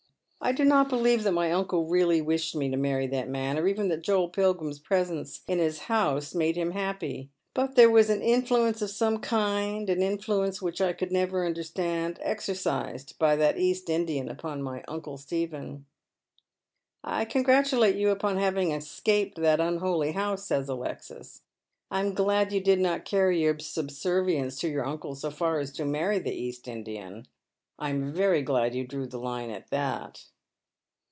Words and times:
I 0.43 0.53
do 0.53 0.65
not 0.65 0.89
believe 0.89 1.21
that 1.23 1.33
my 1.33 1.51
uncle 1.51 1.85
really 1.85 2.19
wished 2.19 2.55
me 2.55 2.67
to 2.71 2.75
marry 2.75 3.05
that 3.05 3.29
man, 3.29 3.59
or 3.59 3.67
even 3.67 3.89
that 3.89 4.01
Joel 4.01 4.27
Pilgiim's 4.27 4.79
presence 4.79 5.41
in 5.47 5.59
his 5.59 5.81
house 5.81 6.33
made 6.33 6.55
him 6.55 6.71
happy; 6.71 7.29
but 7.53 7.75
there 7.75 7.91
was 7.91 8.09
an 8.09 8.23
influence 8.23 8.81
of 8.81 8.89
some 8.89 9.19
kind— 9.19 9.87
an 9.89 10.01
influence 10.01 10.59
which 10.59 10.81
I 10.81 10.93
could 10.93 11.11
never 11.11 11.45
understand— 11.45 12.17
exercised 12.23 13.19
by 13.19 13.35
that 13.35 13.59
East 13.59 13.87
Indian 13.87 14.29
upon 14.29 14.63
my 14.63 14.83
uncle 14.87 15.15
Stephen."" 15.19 15.85
I 17.03 17.23
congratulate 17.23 17.95
you 17.95 18.09
upon 18.09 18.37
having 18.37 18.71
escaped 18.71 19.37
that 19.37 19.59
unholy 19.59 20.13
house," 20.13 20.43
says 20.47 20.67
Alexis." 20.67 21.43
I 21.91 21.99
am 21.99 22.15
glad 22.15 22.51
you 22.51 22.61
did 22.61 22.79
not 22.79 23.05
carry 23.05 23.43
your 23.43 23.59
subservience 23.59 24.59
to 24.61 24.67
your 24.67 24.87
uncle 24.87 25.13
so 25.13 25.29
far 25.29 25.59
as 25.59 25.71
to 25.73 25.85
marry 25.85 26.17
the 26.17 26.33
East 26.33 26.67
Indian. 26.67 27.27
I 27.77 27.89
am 27.91 28.13
veiy 28.13 28.43
glad 28.45 28.73
you 28.75 28.85
drew 28.87 29.07
the 29.07 29.17
line 29.19 29.49
at 29.51 29.69
that." 29.69 30.25